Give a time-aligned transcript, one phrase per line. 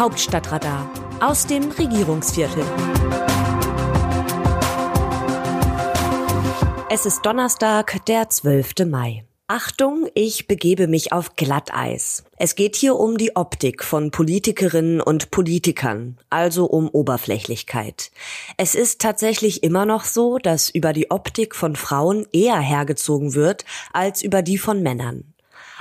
[0.00, 2.64] Hauptstadtradar aus dem Regierungsviertel.
[6.88, 8.86] Es ist Donnerstag, der 12.
[8.86, 9.26] Mai.
[9.46, 12.24] Achtung, ich begebe mich auf Glatteis.
[12.38, 18.10] Es geht hier um die Optik von Politikerinnen und Politikern, also um Oberflächlichkeit.
[18.56, 23.66] Es ist tatsächlich immer noch so, dass über die Optik von Frauen eher hergezogen wird
[23.92, 25.34] als über die von Männern.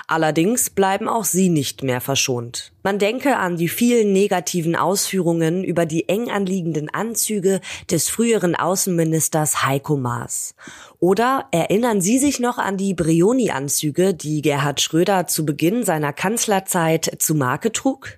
[0.10, 2.72] Allerdings bleiben auch sie nicht mehr verschont.
[2.82, 7.62] Man denke an die vielen negativen Ausführungen über die eng anliegenden Anzüge
[7.92, 10.56] des früheren Außenministers Heiko Maas.
[10.98, 17.18] Oder erinnern Sie sich noch an die Brioni-Anzüge, die Gerhard Schröder zu Beginn seiner Kanzlerzeit
[17.20, 18.18] zu Marke trug?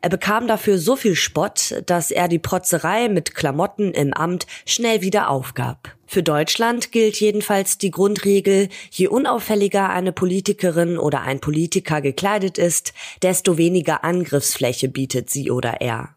[0.00, 5.02] Er bekam dafür so viel Spott, dass er die Protzerei mit Klamotten im Amt schnell
[5.02, 5.96] wieder aufgab.
[6.12, 12.92] Für Deutschland gilt jedenfalls die Grundregel, je unauffälliger eine Politikerin oder ein Politiker gekleidet ist,
[13.22, 16.14] desto weniger Angriffsfläche bietet sie oder er.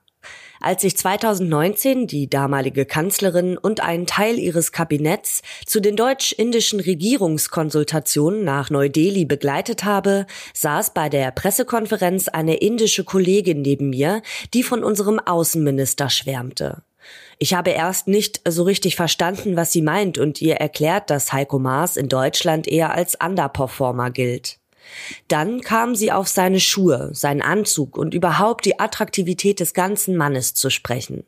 [0.60, 8.44] Als ich 2019 die damalige Kanzlerin und einen Teil ihres Kabinetts zu den deutsch-indischen Regierungskonsultationen
[8.44, 14.22] nach Neu-Delhi begleitet habe, saß bei der Pressekonferenz eine indische Kollegin neben mir,
[14.54, 16.84] die von unserem Außenminister schwärmte.
[17.38, 21.60] Ich habe erst nicht so richtig verstanden, was sie meint und ihr erklärt, dass Heiko
[21.60, 24.58] Maas in Deutschland eher als Underperformer gilt.
[25.28, 30.54] Dann kam sie auf seine Schuhe, seinen Anzug und überhaupt die Attraktivität des ganzen Mannes
[30.54, 31.26] zu sprechen.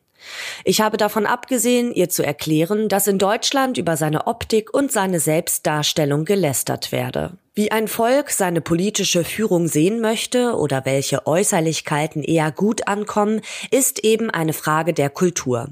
[0.64, 5.20] Ich habe davon abgesehen, ihr zu erklären, dass in Deutschland über seine Optik und seine
[5.20, 7.38] Selbstdarstellung gelästert werde.
[7.58, 13.42] Wie ein Volk seine politische Führung sehen möchte oder welche Äußerlichkeiten eher gut ankommen,
[13.72, 15.70] ist eben eine Frage der Kultur.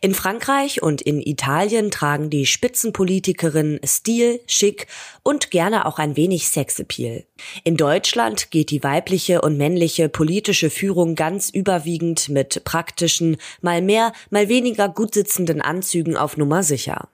[0.00, 4.86] In Frankreich und in Italien tragen die Spitzenpolitikerinnen Stil, Schick
[5.24, 7.24] und gerne auch ein wenig Sexappeal.
[7.64, 14.12] In Deutschland geht die weibliche und männliche politische Führung ganz überwiegend mit praktischen, mal mehr,
[14.30, 17.08] mal weniger gut sitzenden Anzügen auf Nummer sicher.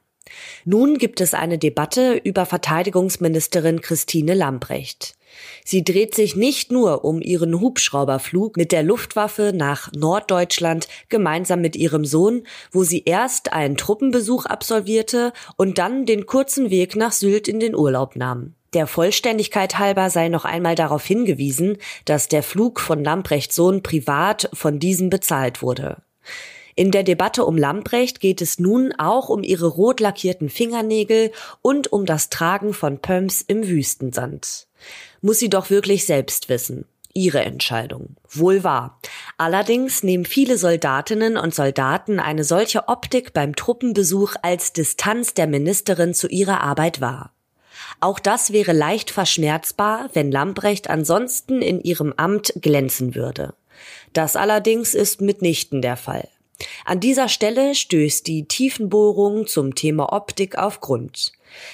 [0.65, 5.17] Nun gibt es eine Debatte über Verteidigungsministerin Christine Lambrecht.
[5.65, 11.77] Sie dreht sich nicht nur um ihren Hubschrauberflug mit der Luftwaffe nach Norddeutschland gemeinsam mit
[11.77, 17.49] ihrem Sohn, wo sie erst einen Truppenbesuch absolvierte und dann den kurzen Weg nach Sylt
[17.49, 18.55] in den Urlaub nahm.
[18.75, 24.49] Der Vollständigkeit halber sei noch einmal darauf hingewiesen, dass der Flug von Lamprechts Sohn privat
[24.55, 26.03] von diesem bezahlt wurde.
[26.75, 31.93] In der Debatte um Lamprecht geht es nun auch um ihre rot lackierten Fingernägel und
[31.93, 34.67] um das Tragen von Pumps im Wüstensand.
[35.21, 36.87] Muss sie doch wirklich selbst wissen.
[37.15, 38.17] Ihre Entscheidung.
[38.31, 38.99] Wohl wahr.
[39.37, 46.15] Allerdings nehmen viele Soldatinnen und Soldaten eine solche Optik beim Truppenbesuch als Distanz der Ministerin
[46.15, 47.33] zu ihrer Arbeit wahr.
[48.01, 53.55] Auch das wäre leicht verschmerzbar, wenn Lamprecht ansonsten in ihrem Amt glänzen würde.
[54.15, 56.29] Das allerdings ist mitnichten der Fall.
[56.85, 61.33] An dieser Stelle stößt die Tiefenbohrung zum Thema Optik auf Grund.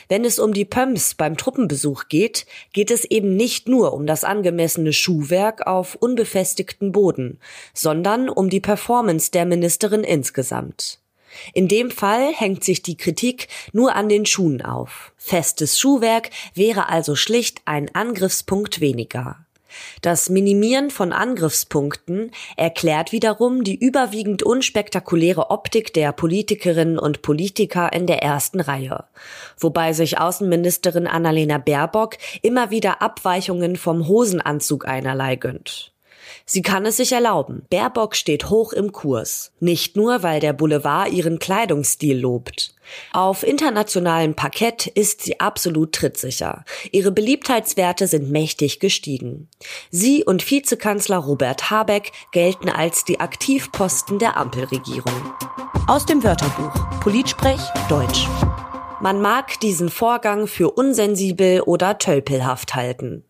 [0.08, 4.24] Wenn es um die Pumps beim Truppenbesuch geht, geht es eben nicht nur um das
[4.24, 7.38] angemessene Schuhwerk auf unbefestigten Boden,
[7.74, 10.98] sondern um die Performance der Ministerin insgesamt.
[11.52, 15.12] In dem Fall hängt sich die Kritik nur an den Schuhen auf.
[15.16, 19.44] Festes Schuhwerk wäre also schlicht ein Angriffspunkt weniger.
[20.02, 28.06] Das Minimieren von Angriffspunkten erklärt wiederum die überwiegend unspektakuläre Optik der Politikerinnen und Politiker in
[28.06, 29.04] der ersten Reihe,
[29.58, 35.92] wobei sich Außenministerin Annalena Baerbock immer wieder Abweichungen vom Hosenanzug einerlei gönnt.
[36.44, 37.62] Sie kann es sich erlauben.
[37.70, 39.52] Baerbock steht hoch im Kurs.
[39.60, 42.74] Nicht nur, weil der Boulevard ihren Kleidungsstil lobt.
[43.12, 46.64] Auf internationalem Parkett ist sie absolut trittsicher.
[46.90, 49.48] Ihre Beliebtheitswerte sind mächtig gestiegen.
[49.90, 55.34] Sie und Vizekanzler Robert Habeck gelten als die Aktivposten der Ampelregierung.
[55.86, 58.26] Aus dem Wörterbuch Politsprech Deutsch.
[59.00, 63.24] Man mag diesen Vorgang für unsensibel oder tölpelhaft halten.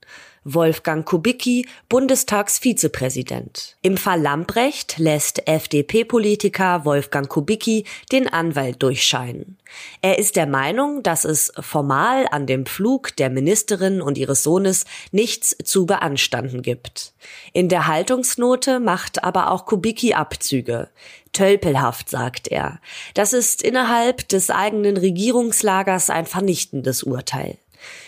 [0.55, 3.77] Wolfgang Kubicki, Bundestagsvizepräsident.
[3.83, 9.59] Im Fall Lamprecht lässt FDP-Politiker Wolfgang Kubicki den Anwalt durchscheinen.
[10.01, 14.87] Er ist der Meinung, dass es formal an dem Flug der Ministerin und ihres Sohnes
[15.13, 17.13] nichts zu beanstanden gibt.
[17.53, 20.89] In der Haltungsnote macht aber auch Kubicki Abzüge.
[21.35, 22.81] Tölpelhaft, sagt er.
[23.13, 27.59] Das ist innerhalb des eigenen Regierungslagers ein vernichtendes Urteil.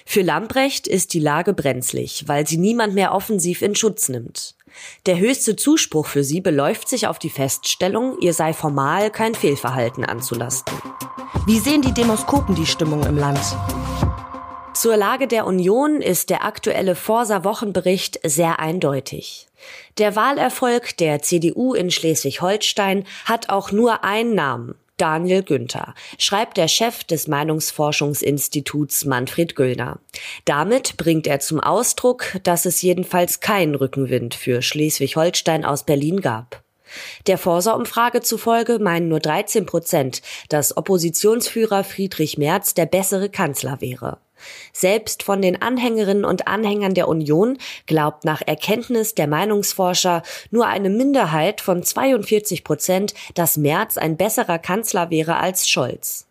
[0.04, 4.54] Für Lamprecht ist die Lage brenzlig, weil sie niemand mehr offensiv in Schutz nimmt.
[5.06, 10.04] Der höchste Zuspruch für sie beläuft sich auf die Feststellung, ihr sei formal kein Fehlverhalten
[10.04, 10.76] anzulasten.
[11.46, 13.40] Wie sehen die Demoskopen die Stimmung im Land?
[14.74, 19.46] Zur Lage der Union ist der aktuelle Forsa-Wochenbericht sehr eindeutig.
[19.98, 24.76] Der Wahlerfolg der CDU in Schleswig-Holstein hat auch nur einen Namen.
[25.00, 29.98] Daniel Günther, schreibt der Chef des Meinungsforschungsinstituts Manfred Güllner.
[30.44, 36.62] Damit bringt er zum Ausdruck, dass es jedenfalls keinen Rückenwind für Schleswig-Holstein aus Berlin gab.
[37.26, 44.18] Der Forsa-Umfrage zufolge meinen nur 13 Prozent, dass Oppositionsführer Friedrich Merz der bessere Kanzler wäre.
[44.72, 50.90] Selbst von den Anhängerinnen und Anhängern der Union glaubt nach Erkenntnis der Meinungsforscher nur eine
[50.90, 56.26] Minderheit von 42 Prozent, dass Merz ein besserer Kanzler wäre als Scholz.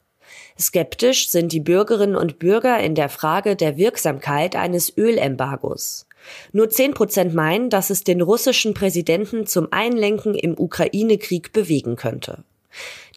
[0.60, 6.06] Skeptisch sind die Bürgerinnen und Bürger in der Frage der Wirksamkeit eines Ölembargos.
[6.52, 12.44] Nur zehn Prozent meinen, dass es den russischen Präsidenten zum Einlenken im Ukraine-Krieg bewegen könnte.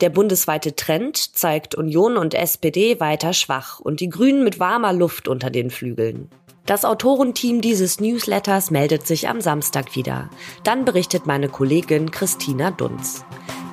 [0.00, 5.28] Der bundesweite Trend zeigt Union und SPD weiter schwach und die Grünen mit warmer Luft
[5.28, 6.28] unter den Flügeln.
[6.66, 10.30] Das Autorenteam dieses Newsletters meldet sich am Samstag wieder.
[10.62, 13.24] Dann berichtet meine Kollegin Christina Dunz.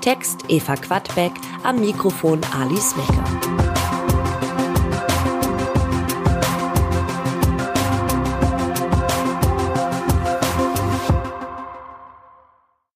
[0.01, 1.33] Text Eva Quadbeck,
[1.63, 3.68] am Mikrofon Ali Smecker.